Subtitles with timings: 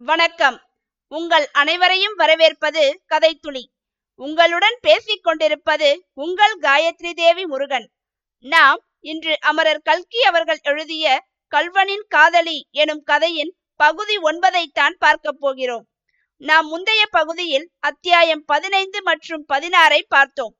[0.00, 0.60] வணக்கம்.
[1.08, 3.70] உங்கள் அனைவரையும் வரவேற்பது கதை துளி
[4.14, 7.90] உங்களுடன் பேசிக் கொண்டிருப்பது உங்கள் காயத்ரி தேவி முருகன்.
[8.38, 15.88] நாம் இன்று அமரர் கல்கி அவர்கள் எழுதிய கல்வனின் காதலி எனும் கதையின் பகுதி ஒன்பதைத்தான் பார்க்க போகிறோம்.
[16.36, 20.56] நாம் முந்தைய பகுதியில் அத்தியாயம் பதினைந்து மற்றும் பதினாறை பார்த்தோம்.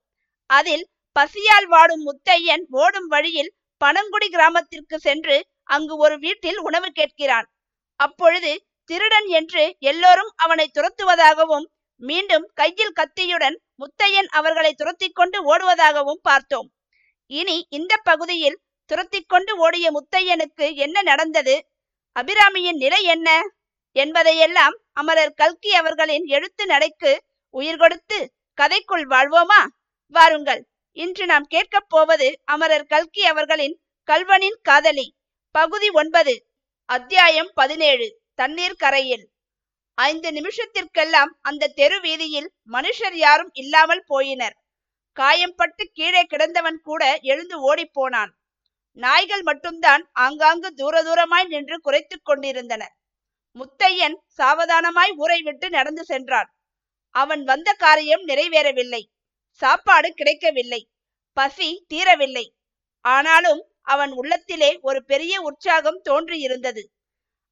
[0.46, 7.48] அதில் பசியால் வாடும் முத்தையன் ஓடும் வழியில் பனங்குடி கிராமத்திற்கு சென்று அங்கு ஒரு வீட்டில் உணவு கேட்கிறான்.
[8.00, 16.72] அப்பொழுது திருடன் என்று எல்லோரும் அவனை துரத்துவதாகவும் மீண்டும் கையில் கத்தியுடன் முத்தையன் அவர்களை துரத்தி கொண்டு ஓடுவதாகவும் பார்த்தோம்.
[17.26, 21.66] இனி இந்த பகுதியில் துரத்தி கொண்டு ஓடிய முத்தையனுக்கு என்ன நடந்தது?
[22.20, 23.42] அபிராமியின் நிலை என்ன?
[23.92, 29.66] என்பதையெல்லாம் அமரர் கல்கி அவர்களின் எழுத்து நடைக்கு உயிர் கொடுத்து கதைக்குள் வாழ்வோமா?
[30.06, 35.14] வாருங்கள் இன்று நாம் கேட்கப் போவது அமரர் கல்கி அவர்களின் கல்வனின் காதலி.
[35.50, 36.46] பகுதி ஒன்பது
[36.84, 38.17] அத்தியாயம் பதினேழு.
[38.40, 39.24] தண்ணீர் கரையில்.
[39.98, 44.56] ஐந்து நிமிஷத்திற்கெல்லாம் அந்த தெரு வீதியில் மனுஷர் யாரும் இல்லாமல் போயினர்.
[45.20, 48.32] காயம்பட்டு கீழே கிடந்தவன் கூட எழுந்து ஓடிப்போனான்
[48.98, 52.82] நாய்கள் மட்டும்தான் ஆங்காங்கு தூர தூரமாய் நின்று குறைத்துக் கொண்டிருந்தன.
[53.56, 56.50] முத்தையன் சாவதானமாய் ஊரை விட்டு நடந்து சென்றான்.
[57.14, 59.02] அவன் வந்த காரியம் நிறைவேறவில்லை.
[59.60, 60.82] சாப்பாடு கிடைக்கவில்லை.
[61.36, 62.46] பசி தீரவில்லை.
[63.04, 66.84] ஆனாலும் அவன் உள்ளத்திலே ஒரு பெரிய உற்சாகம் தோன்றியிருந்தது.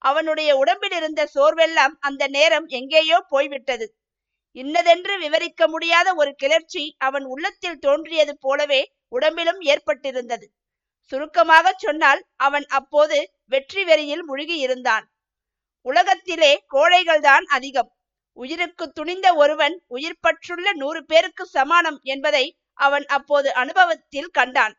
[0.09, 3.87] அவனுடைய உடம்பில் இருந்த சோர்வெல்லாம் அந்த நேரம் எங்கேயோ போய்விட்டது.
[4.57, 10.47] இன்னதென்று விவரிக்க முடியாத ஒரு கிளர்ச்சி அவன் உள்ளத்தில் தோன்றியது போலவே உடம்பிலும் ஏற்பட்டிருந்தது.
[11.13, 15.05] சுருக்கமாக சொன்னால் அவன் அப்போது வெற்றி வெறியில் முழுகி இருந்தான்
[15.87, 17.91] உலகத்திலே கோழைகள்தான் அதிகம்.
[18.39, 22.45] உயிருக்கு துணிந்த ஒருவன் உயிர் பற்றுள்ள நூறு பேருக்கு சமானம் என்பதை
[22.79, 24.75] அவன் அப்போது அனுபவத்தில் கண்டான்.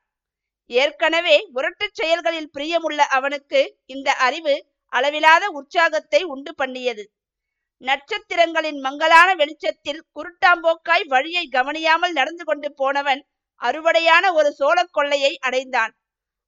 [0.70, 4.56] ஏற்கனவே முரட்டுச் செயல்களில் பிரியமுள்ள அவனுக்கு இந்த அறிவு
[4.98, 7.12] அளவிலாத உற்சாகத்தை உண்டு பண்ணியது.
[7.78, 13.22] நட்சத்திரங்களின் மங்களான வெளிச்சத்தில் குருட்டாம்போக்காய் வழியை கவனியாமல் நடந்து கொண்டு போனவன்
[13.62, 15.94] அறுவடையான ஒரு சோழ கொள்ளையை அடைந்தான்.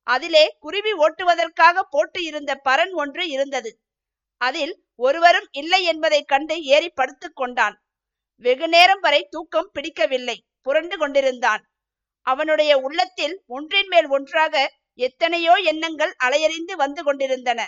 [0.07, 3.71] அதிலே குருவி ஓட்டுவதற்காக போட்டு இருந்த பரன் ஒன்று இருந்தது.
[4.41, 7.75] அதில் ஒருவரும் இல்லை என்பதைக் கண்டு ஏறி படுத்து கொண்டான்.
[8.43, 11.63] வெகு நேரம் வரை தூக்கம் பிடிக்கவில்லை புரண்டு கொண்டிருந்தான்.
[12.25, 14.55] அவனுடைய உள்ளத்தில் ஒன்றின் மேல் ஒன்றாக
[14.99, 17.61] எத்தனையோ எண்ணங்கள் அலையறிந்து வந்து கொண்டிருந்தன.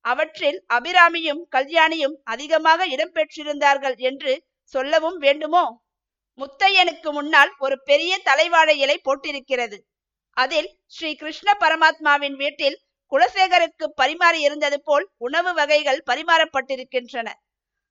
[0.00, 5.82] அவற்றில் அபிராமியும் கல்யாணியும் அதிகமாக இடம்பெற்றிருந்தார்கள் என்று சொல்லவும் வேண்டுமோ?
[6.38, 9.78] முத்தையனுக்கு முன்னால் ஒரு பெரிய தலைவாழை இலை போட்டிருக்கிறது.
[10.30, 17.32] அதில் ஸ்ரீ கிருஷ்ண பரமாத்மாவின் வீட்டில் குலசேகருக்கு பரிமாறி இருந்தது போல் உணவு வகைகள் பரிமாறப்பட்டிருக்கின்றன.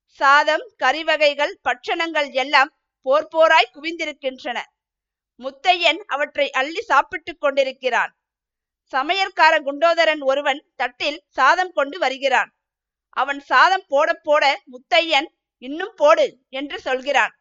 [0.04, 4.58] சாதம் கறி வகைகள் பட்சணங்கள் எல்லாம் போர் போராய் குவிந்திருக்கின்றன.
[5.38, 8.19] முத்தையன் அவற்றை அள்ளி சாப்பிட்டுக் கொண்டிருக்கிறான்.
[8.92, 12.50] சமையற்கார குண்டோதரன் ஒருவன் தட்டில் சாதம் கொண்டு வருகிறான்.
[13.10, 15.28] அவன் சாதம் போட போட முத்தையன்
[15.62, 17.32] இன்னும் போடு என்று சொல்கிறான்.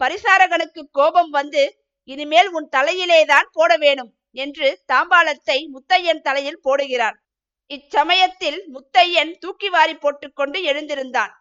[0.00, 1.62] பரிசாரகனுக்கு கோபம் வந்து
[2.04, 7.16] இனிமேல் உன் தலையிலேதான் போட வேணும் என்று தாம்பாளத்தை முத்தையன் தலையில் போடுகிறான்.
[7.70, 11.32] இச்சமயத்தில் முத்தையன் தூக்கி வாரி போட்டுக்கொண்டு எழுந்திருந்தான்.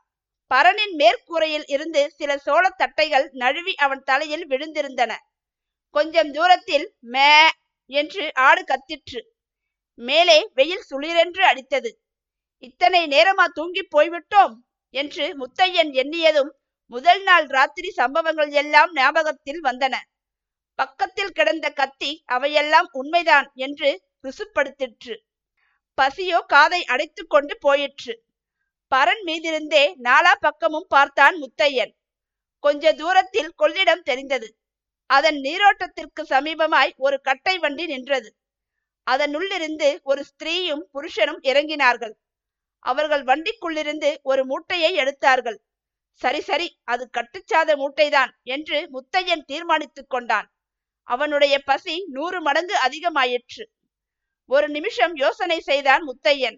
[0.51, 5.15] பரனின் மேற்கூரையில் இருந்து சில சோளத் தட்டைகள் நழுவி அவன் தலையில் விழுந்திருந்தன.
[5.89, 7.49] கொஞ்சம் தூரத்தில் மே
[7.85, 9.21] என்று ஆடு கத்திற்று.
[9.97, 11.91] மேலே வெயில் சுளிரென்று அடித்தது.
[12.59, 14.53] இத்தனை நேரமா தூங்கி போய்விட்டோம்
[14.89, 16.51] என்று முத்தையன் எண்ணியதும்
[16.85, 19.95] முதல் நாள் ராத்திரி சம்பவங்கள் எல்லாம் ஞாபகத்தில் வந்தன.
[20.75, 25.15] பக்கத்தில் கிடந்த கத்தி அவையெல்லாம் உண்மைதான் என்று ருசுப்படுத்திற்று.
[25.93, 28.23] பசியோ காதை அடைத்து கொண்டு போயிற்று.
[28.95, 31.93] பரன் மீதிருந்தே நாலா பக்கமும் பார்த்தான் முத்தையன்.
[32.59, 34.57] கொஞ்ச தூரத்தில் கொள்ளிடம் தெரிந்தது.
[35.05, 38.36] அதன் நீரோட்டத்திற்கு சமீபமாய் ஒரு கட்டை வண்டி நின்றது.
[39.11, 42.13] அதனுள்ளிருந்து ஒரு ஸ்திரீயும் புருஷனும் இறங்கினார்கள்.
[42.79, 45.61] அவர்கள் வண்டிக்குள்ளிருந்து ஒரு மூட்டையை எடுத்தார்கள்.
[46.13, 50.47] சரி சரி அது கட்டுச்சாத மூட்டைதான் என்று முத்தையன் தீர்மானித்துக் கொண்டான்.
[51.03, 53.65] அவனுடைய பசி நூறு மடங்கு அதிகமாயிற்று.
[54.45, 56.57] ஒரு நிமிஷம் யோசனை செய்தான் முத்தையன்.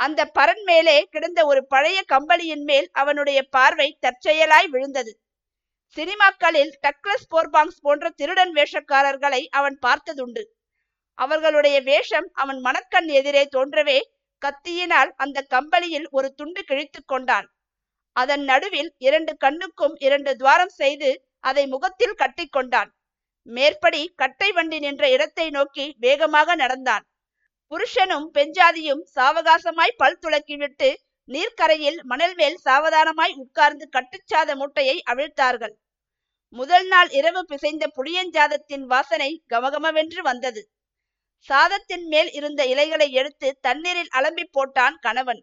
[0.00, 5.18] அந்த பரன் மேலே கிடந்த ஒரு பழைய கம்பளியின் மேல் அவனுடைய பார்வை தற்செயலாய் விழுந்தது.
[5.96, 10.44] சினிமாக்களில் டக்ளஸ் போர்பாங்ஸ் போன்ற திருடன் வேஷக்காரர்களை அவன் பார்த்ததுண்டு.
[11.18, 13.98] அவர்களுடைய வேஷம் அவன் மனக்கண் எதிரே தோன்றவே
[14.42, 17.46] கத்தியினால் அந்த கம்பளியில் ஒரு துண்டு கிழித்து கொண்டான்.
[18.12, 22.90] அதன் நடுவில் இரண்டு கண்ணுக்கும் இரண்டு துவாரம் செய்து அதை முகத்தில் கட்டிக்கொண்டான்
[23.46, 27.04] மேற்படி கட்டை வண்டி நின்ற இடத்தை நோக்கி வேகமாக நடந்தான்.
[27.72, 30.88] புருஷனும் பெஞ்சாதியும் சாவகாசமாய் பல் துளக்கிவிட்டு
[31.28, 35.74] நீர்க்கரையில் மணல் மேல் சாவதானமாய் உட்கார்ந்து கட்டுச்சாத மூட்டையை அவிழ்த்தார்கள்.
[36.48, 40.62] முதல் நாள் இரவு பிசைந்த புளியஞ்சாதத்தின் வாசனை கமகமவென்று வந்தது.
[41.48, 45.40] சாதத்தின் மேல் இருந்த இலைகளை எடுத்து தண்ணீரில் அலம்பி போட்டான் கணவன்.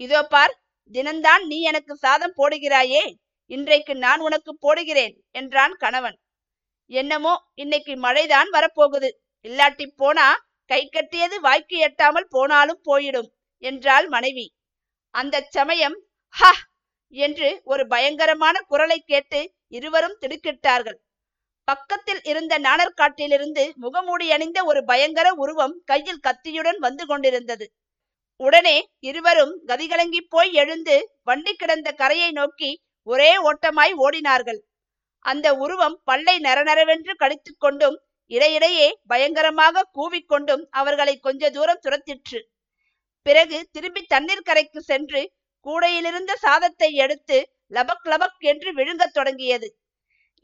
[0.00, 0.54] இதோ பார்
[0.92, 3.02] தினந்தான் நீ எனக்கு சாதம் போடுகிறாயே
[3.50, 6.16] இன்றைக்கு நான் உனக்கு போடுகிறேன் என்றான் கணவன்.
[6.90, 9.08] என்னமோ இன்னைக்கு மழைதான் வரப்போகுது
[9.44, 10.26] இல்லாட்டி போனா
[10.70, 13.30] கை கட்டியது வாய்க்கு எட்டாமல் போனாலும் போயிடும்
[13.62, 14.46] என்றாள் மனைவி.
[15.14, 15.96] அந்த சமயம்
[16.34, 16.50] ஹ!
[17.12, 19.40] என்று ஒரு பயங்கரமான குரலை கேட்டு
[19.72, 20.98] இருவரும் திடுக்கிட்டார்கள்.
[21.64, 27.66] பக்கத்தில் இருந்த நாணற்காட்டிலிருந்து முகமூடி அணிந்த ஒரு பயங்கர உருவம் கையில் கத்தியுடன் வந்து கொண்டிருந்தது.
[28.40, 32.70] உடனே இருவரும் கதிகலங்கி போய் எழுந்து வண்டி கிடந்த கரையை நோக்கி
[33.02, 34.60] ஒரே ஓட்டமாய் ஓடினார்கள்.
[35.24, 42.40] அந்த உருவம் பல்லை நரநரவென்று கடித்து கொண்டும் இடையிடையே பயங்கரமாக கூவிக்கொண்டும் அவர்களை கொஞ்ச தூரம் துரத்திற்று.
[43.26, 45.22] பிறகு திரும்பி தண்ணீர் கரைக்கு சென்று
[45.66, 47.38] கூடையிலிருந்த சாதத்தை எடுத்து
[47.70, 49.68] லபக் லபக் என்று விழுங்கத் தொடங்கியது.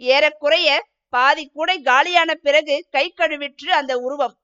[0.00, 0.68] ஏறக்குறைய
[1.08, 4.34] பாதி கூடை காலியான பிறகு கை கழுவிற்று அந்த உருவம்.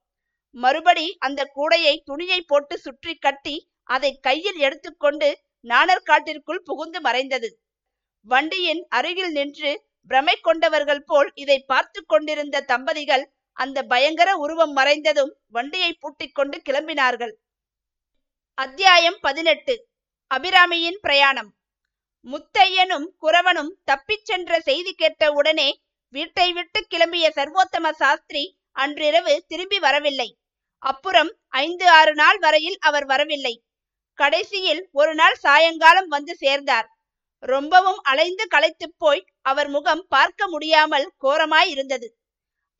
[0.50, 5.28] மறுபடி அந்த கூடையை துணியை போட்டு சுற்றி கட்டி அதை கையில் எடுத்துக்கொண்டு
[5.60, 7.48] நாணற்காட்டிற்குள் புகுந்து மறைந்தது.
[8.20, 15.92] வண்டியின் அருகில் நின்று பிரமை கொண்டவர்கள் போல் இதை பார்த்து கொண்டிருந்த தம்பதிகள் அந்த பயங்கர உருவம் மறைந்ததும் வண்டியை
[15.92, 17.34] பூட்டிக் கொண்டு கிளம்பினார்கள்.
[18.54, 19.74] அத்தியாயம் பதினெட்டு.
[20.30, 21.50] அபிராமியின் பிரயாணம்.
[22.26, 25.68] முத்தையனும் குறவனும் தப்பிச் சென்ற செய்தி கேட்ட உடனே
[26.14, 28.42] வீட்டை விட்டு கிளம்பிய சர்வோத்தம சாஸ்திரி
[28.76, 30.26] அன்றிரவு திரும்பி வரவில்லை.
[30.82, 33.54] அப்புறம் ஐந்து ஆறு நாள் வரையில் அவர் வரவில்லை.
[34.18, 36.88] கடைசியில் ஒரு நாள் சாயங்காலம் வந்து சேர்ந்தார்.
[37.42, 42.08] ரொம்பவும் அலைந்து களைத்து போய் அவர் முகம் பார்க்க முடியாமல் கோரமாய் இருந்தது.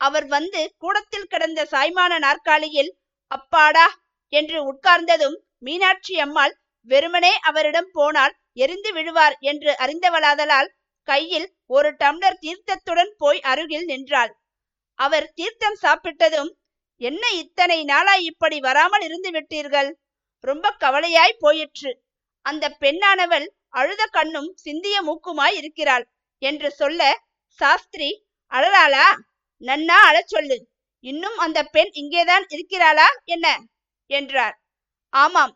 [0.01, 2.93] அவர் வந்து கூடத்தில் கிடந்த சாய்மான நாற்காலியில்
[3.31, 3.87] அப்பாடா!
[4.33, 6.55] என்று உட்கார்ந்ததும் மீனாட்சி அம்மாள்
[6.89, 10.69] வெறுமனே அவரிடம் போனால் எரிந்து விழுவார் என்று அறிந்தவளாதலால்
[11.09, 14.33] கையில் ஒரு டம்ளர் தீர்த்தத்துடன் போய் அருகில் நின்றாள்.
[14.99, 16.51] அவர் தீர்த்தம் சாப்பிட்டதும்
[17.01, 19.91] என்ன இத்தனை நாளாய் இப்படி வராமல் இருந்து விட்டீர்கள்?
[20.45, 21.93] ரொம்ப கவலையாய் போயிற்று.
[22.47, 26.05] அந்த பெண்ணானவள் அழுத கண்ணும் சிந்திய மூக்குமாய் இருக்கிறாள்
[26.43, 27.01] என்று சொல்ல
[27.59, 28.11] சாஸ்திரி
[28.53, 29.07] அழறாளா
[29.63, 30.57] நன்னா அழச் சொல்லு.
[31.05, 33.47] இன்னும் அந்த பெண் இங்கேதான் இருக்கிறாளா என்ன?
[34.11, 34.57] என்றார்.
[35.13, 35.53] ஆமாம்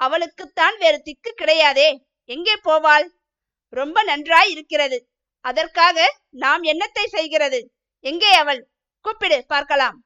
[0.00, 1.88] அவளுக்குத்தான் வேறு திக்கு கிடையாதே.
[2.28, 3.06] எங்கே போவாள்?
[3.72, 4.98] ரொம்ப நன்றாய் இருக்கிறது
[5.44, 5.98] அதற்காக
[6.30, 7.60] நாம் என்னத்தை செய்கிறது?
[8.04, 8.60] எங்கே அவள்?
[9.04, 9.96] கூப்பிடு பார்க்கலாம்.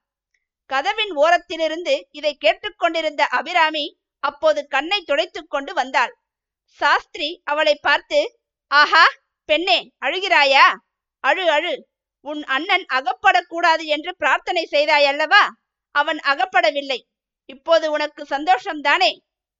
[0.70, 3.86] கதவின் ஓரத்திலிருந்து இதை கேட்டுக்கொண்டிருந்த அபிராமி
[4.18, 6.12] அப்போது கண்ணை துடைத்துக் கொண்டு வந்தாள்.
[6.80, 8.20] சாஸ்திரி அவளை பார்த்து
[8.70, 9.04] ஆஹா
[9.48, 10.66] பெண்ணே அழுகிறாயா?
[11.24, 11.74] அழு அழு.
[12.24, 15.44] உன் அண்ணன் அகப்படக்கூடாது என்று பிரார்த்தனை செய்தாயல்லவா
[15.94, 17.00] அவன் அகப்படவில்லை.
[17.48, 19.12] இப்போது உனக்கு சந்தோஷம்தானே?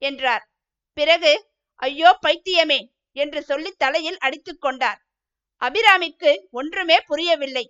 [0.02, 0.44] என்றார்.
[0.96, 1.32] பிறகு
[1.82, 2.80] ஐயோ பைத்தியமே
[3.16, 5.00] என்று சொல்லி தலையில் அடித்துக் கொண்டார்.
[5.62, 7.64] அபிராமிக்கு ஒன்றுமே புரியவில்லை.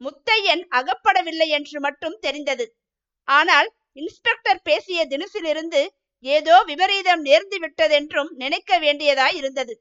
[0.00, 2.66] முத்தையன் அகப்படவில்லை என்று மட்டும் தெரிந்தது.
[3.28, 5.80] ஆனால் இன்ஸ்பெக்டர் பேசிய தினசிலிருந்து
[6.24, 9.74] ஏதோ விபரீதம் நேர்ந்து விட்டதென்றும் நினைக்க வேண்டியதாய் இருந்தது.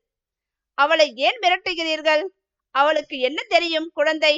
[0.78, 2.24] அவளை ஏன் மிரட்டுகிறீர்கள்?
[2.76, 4.36] அவளுக்கு என்ன தெரியும் குழந்தை?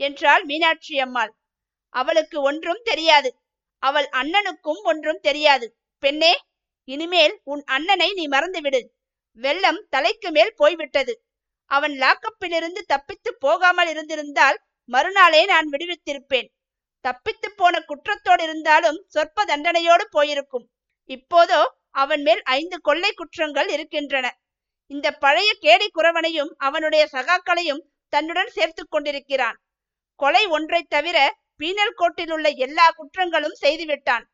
[0.00, 1.32] என்றாள் மீனாட்சி அம்மாள்.
[1.94, 3.30] அவளுக்கு ஒன்றும் தெரியாது.
[3.82, 5.66] அவள் அண்ணனுக்கும் ஒன்றும் தெரியாது.
[6.02, 6.34] பெண்ணே
[6.88, 8.80] இனிமேல் உன் அண்ணனை நீ மறந்துவிடு.
[9.44, 11.14] வெள்ளம் தலைக்கு மேல் போய்விட்டது.
[11.70, 14.58] அவன் லாக்கப்பிலிருந்து தப்பித்து போகாமல் இருந்திருந்தால்
[14.88, 16.48] மறுநாளே நான் விடுவித்திருப்பேன்.
[17.04, 20.66] தப்பித்து போன குற்றத்தோடு இருந்தாலும் சொற்ப தண்டனையோடு போயிருக்கும்.
[21.10, 24.26] இப்போதோ அவன் மேல் ஐந்து கொள்ளை குற்றங்கள் இருக்கின்றன.
[24.90, 29.56] இந்த பழைய கேடி குறவனையும் அவனுடைய சகாக்களையும் தன்னுடன் சேர்த்து கொண்டிருக்கிறான்.
[30.20, 31.18] கொலை ஒன்றை தவிர
[31.56, 34.24] பீனல் கோட்டில் உள்ள எல்லா குற்றங்களும் செய்துவிட்டான்.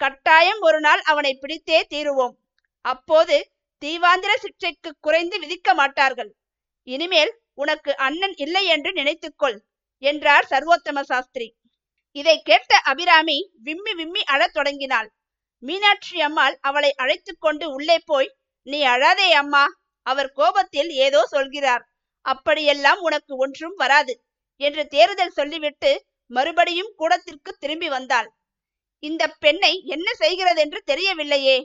[0.00, 2.34] கட்டாயம் ஒரு நாள் அவனை பிடித்தே தீருவோம்.
[2.84, 3.36] அப்போது
[3.82, 6.30] தீவாந்திர சிக்ஷைக்கு குறைந்து விதிக்க மாட்டார்கள்.
[6.88, 9.58] இனிமேல் உனக்கு அண்ணன் இல்லை என்று நினைத்துக்கொள்
[10.02, 11.48] என்றார் சர்வோத்தம சாஸ்திரி.
[12.16, 15.08] இதை கேட்ட அபிராமி விம்மி விம்மி அழத் தொடங்கினாள்.
[15.62, 18.30] மீனாட்சி அம்மாள் அவளை அழைத்து கொண்டு உள்ளே போய்
[18.66, 19.64] நீ அழாதே அம்மா
[20.06, 21.82] அவர் கோபத்தில் ஏதோ சொல்கிறார்.
[22.26, 24.14] அப்படியெல்லாம் உனக்கு ஒன்றும் வராது
[24.60, 25.90] என்று தேறுதல் சொல்லிவிட்டு
[26.30, 28.28] மறுபடியும் கூடத்திற்கு திரும்பி வந்தாள்.
[29.02, 31.58] இந்த பெண்ணை என்ன செய்கிறதென்று தெரியவில்லையே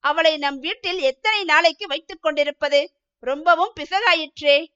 [0.00, 2.92] அவளை நம் வீட்டில் எத்தனை நாளைக்கு வைத்துக் கொண்டிருப்பது?
[3.20, 4.66] ரொம்பவும் பிசகாயிற்றே.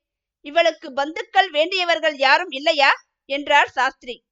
[0.40, 2.92] இவளுக்கு பந்துக்கள் வேண்டியவர்கள் யாரும் இல்லையா?
[3.24, 4.24] என்றார் சாஸ்திரி.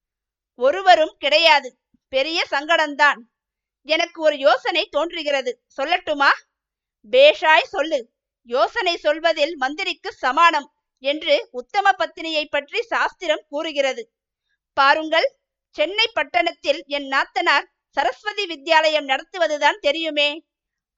[0.55, 1.79] ஒருவரும் கிடையாது.
[2.09, 3.17] பெரிய சங்கடம்தான்.
[3.83, 5.65] எனக்கு ஒரு யோசனை தோன்றுகிறது.
[5.77, 6.29] சொல்லட்டுமா?
[7.11, 8.13] பேஷாய் சொல்லு.
[8.43, 14.13] யோசனை சொல்வதில் மந்திரிக்கு சமானம் என்று உத்தம பத்தினியை பற்றி சாஸ்திரம் கூறுகிறது.
[14.73, 15.39] பாருங்கள்
[15.71, 20.45] சென்னை பட்டணத்தில் என் நாத்தனார் சரஸ்வதி வித்யாலயம் நடத்துவதுதான் தெரியுமே.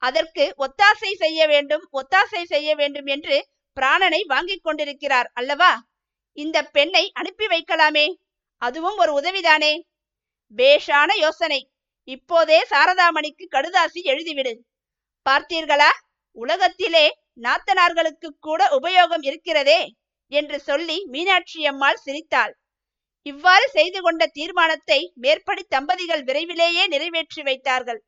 [0.03, 3.37] அதற்கு ஒத்தாசை செய்ய வேண்டும் ஒத்தாசை செய்ய வேண்டும் என்று
[3.77, 5.73] பிராணனை வாங்கிக் கொண்டிருக்கிறார் அல்லவா?
[6.33, 8.07] இந்த பெண்ணை அனுப்பி வைக்கலாமே.
[8.63, 9.73] அதுவும் ஒரு உதவிதானே?
[10.57, 11.61] பேஷான யோசனை.
[12.09, 14.55] இப்போதே சாரதாமணிக்கு கடுதாசி எழுதிவிடு.
[15.27, 15.91] பார்த்தீர்களா?
[16.37, 17.07] உலகத்திலே
[17.43, 19.81] நாத்தனார்களுக்கு கூட உபயோகம் இருக்கிறதே
[20.33, 22.53] என்று சொல்லி மீனாட்சி அம்மாள் சிரித்தாள்.
[23.27, 28.01] இவ்வாறு செய்து கொண்ட தீர்மானத்தை மேற்படி தம்பதிகள் விரைவிலேயே நிறைவேற்றி வைத்தார்கள்.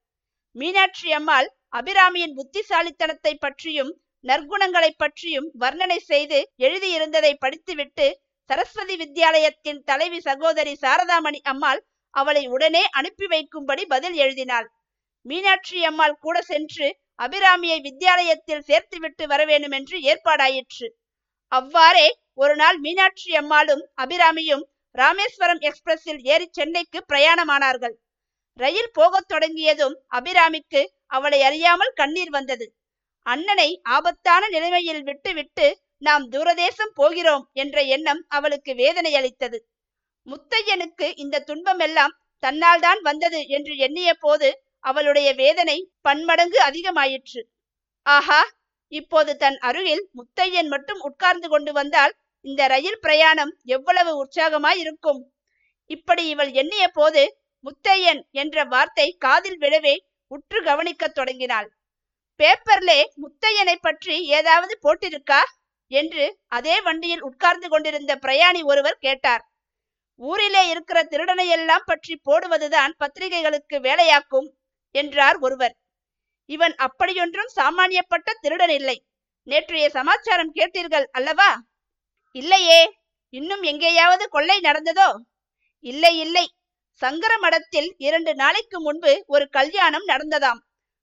[0.57, 3.93] மீனாட்சி அம்மாள் அபிராமியின் புத்திசாலித்தனத்தை பற்றியும்
[4.25, 8.07] நற்குணங்களை பற்றியும் வர்ணனை செய்து எழுதியிருந்ததை படித்துவிட்டு
[8.51, 11.81] சரஸ்வதி வித்யாலயத்தின் தலைவி சகோதரி சாரதாமணி அம்மாள்
[12.15, 14.67] அவளை உடனே அனுப்பி வைக்கும்படி பதில் எழுதினாள்.
[15.27, 16.89] மீனாட்சி அம்மாள் கூட சென்று
[17.19, 20.87] அபிராமியை வித்யாலயத்தில் சேர்த்துவிட்டு வர வேண்டும் என்று ஏற்பாடாயிற்று.
[21.53, 24.65] அவ்வாறே ஒரு நாள் மீனாட்சி அம்மாளும் அபிராமியும்
[24.95, 27.95] ராமேஸ்வரம் எக்ஸ்பிரஸில் ஏறி சென்னைக்கு பிரயாணமானார்கள்.
[28.59, 32.67] ரயில் போகத் தொடங்கியதும் அபிராமிக்கு அவளை அறியாமல் கண்ணீர் வந்தது.
[33.27, 35.67] அண்ணனை ஆபத்தான நிலைமையில் விட்டுவிட்டு
[36.03, 39.59] நாம் தூரதேசம் போகிறோம் என்ற எண்ணம் அவளுக்கு வேதனை அளித்தது
[40.27, 44.49] முத்தையனுக்கு இந்த துன்பமெல்லாம் தன்னால் தான் வந்தது என்று எண்ணிய போது
[44.81, 47.41] அவளுடைய வேதனை பன்மடங்கு அதிகமாயிற்று.
[48.07, 48.41] ஆஹா!
[48.93, 52.13] இப்போது தன் அருகில் முத்தையன் மட்டும் உட்கார்ந்து கொண்டு வந்தால்
[52.45, 55.21] இந்த ரயில் பிரயாணம் எவ்வளவு உற்சாகமாய் இருக்கும்
[55.91, 57.23] இப்படி இவள் எண்ணிய போது
[57.65, 61.69] முத்தையன் என்ற வார்த்தை காதில் விழவே உற்று கவனிக்கத் தொடங்கினாள்.
[62.41, 65.41] பேப்பர்லே முத்தையனை பற்றி ஏதாவது போட்டிருக்கா?
[65.87, 69.43] என்று அதே வண்டியில் உட்கார்ந்து கொண்டிருந்த பிரயாணி ஒருவர் கேட்டார்.
[70.15, 74.49] ஊரிலே இருக்கிற திருடனையெல்லாம் பற்றி போடுவதுதான் பத்திரிகைகளுக்கு வேலையாக்கும்
[74.91, 75.75] என்றார் ஒருவர்.
[76.47, 79.07] இவன் அப்படியொன்றும் சாமானியப்பட்ட திருடன் இல்லை.
[79.43, 81.51] நேற்றைய சமாச்சாரம் கேட்டீர்கள் அல்லவா?
[82.31, 82.93] இல்லையே.
[83.29, 85.17] இன்னும் எங்கேயாவது கொள்ளை நடந்ததோ?
[85.81, 86.47] இல்லை இல்லை.
[87.01, 90.61] சங்கர மடத்தில் இரண்டு நாளைக்கு முன்பு ஒரு கல்யாணம் நடந்ததாம்.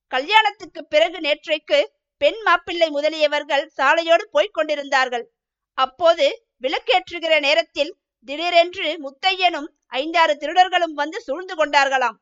[0.07, 1.79] கல்யாணத்துக்கு பிறகு நேற்றைக்கு
[2.21, 5.25] பெண் மாப்பிள்ளை முதலியவர்கள் சாலையோடு போய்க் கொண்டிருந்தார்கள்.
[5.77, 6.25] அப்போது
[6.61, 7.91] விளக்கேற்றுகிற நேரத்தில்
[8.27, 12.17] திடீரென்று முத்தையனும் ஐந்தாறு திருடர்களும் வந்து சூழ்ந்து கொண்டார்களாம்.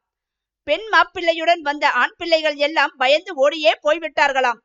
[0.67, 4.59] பெண் மாப்பிள்ளையுடன் வந்த ஆண் பிள்ளைகள் எல்லாம் பயந்து ஓடியே போய்விட்டார்களாம்.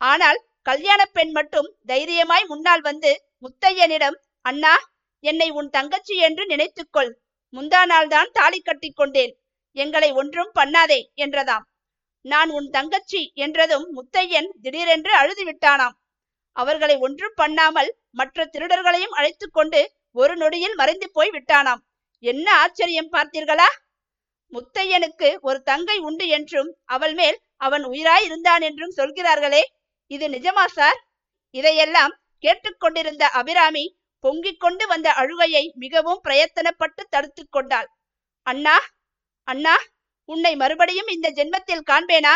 [0.00, 4.74] ஆனால் கல்யாண பெண் மட்டும் தைரியமாய் முன்னால் வந்து முத்தையனிடம் அண்ணா
[5.24, 7.12] என்னை உன் தங்கச்சி என்று நினைத்துக்கொள்.
[7.52, 9.32] முந்தா நாள்தான் தாலி கட்டி கொண்டேன்.
[9.76, 11.64] எங்களை ஒன்றும் பண்ணாதே என்றதாம்.
[12.20, 15.96] நான் உன் தங்கச்சி என்றதும் முத்தையன் திடீரென்று அழுது விட்டானாம்.
[16.56, 19.80] அவர்களை ஒன்றும் பண்ணாமல் மற்ற திருடர்களையும் அழைத்து கொண்டு
[20.10, 21.82] ஒரு நொடியில் மறைந்து போய் விட்டானாம்.
[22.18, 23.68] என்ன ஆச்சரியம் பார்த்தீர்களா?
[24.52, 29.62] முத்தையனுக்கு ஒரு தங்கை உண்டு என்றும் அவள் மேல் அவன் உயிராய் இருந்தான் என்றும் சொல்கிறார்களே.
[30.10, 30.98] இது நிஜமா சார்?
[31.50, 33.84] இதையெல்லாம் கேட்டுக்கொண்டிருந்த அபிராமி
[34.22, 37.88] பொங்கிக் கொண்டு வந்த அழுகையை மிகவும் பிரயத்தனப்பட்டு தடுத்து கொண்டாள்.
[38.46, 38.76] அண்ணா
[39.48, 39.74] அண்ணா
[40.28, 42.34] உன்னை மறுபடியும் இந்த ஜென்மத்தில் காண்பேனா?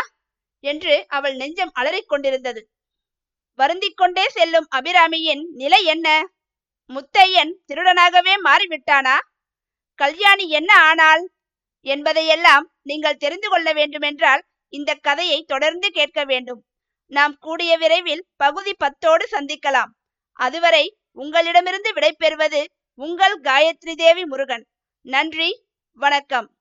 [0.64, 2.60] என்று அவள் நெஞ்சம் அலறிக் கொண்டிருந்தது.
[3.58, 6.08] வருந்திக் கொண்டே செல்லும் அபிராமியின் நிலை என்ன?
[6.90, 9.16] முத்தையன் திருடனாகவே மாறிவிட்டானா?
[9.98, 11.22] கல்யாணி என்ன ஆனால்
[11.86, 16.60] என்பதையெல்லாம் நீங்கள் தெரிந்து கொள்ள வேண்டுமென்றால் இந்த கதையை தொடர்ந்து கேட்க வேண்டும்.
[17.12, 19.92] நாம் கூடிய விரைவில் பகுதி பத்தோடு சந்திக்கலாம்.
[20.36, 20.84] அதுவரை
[21.16, 24.66] உங்களிடமிருந்து விடைபெறுவது உங்கள் காயத்ரி தேவி முருகன்.
[25.06, 26.55] நன்றி வணக்கம்.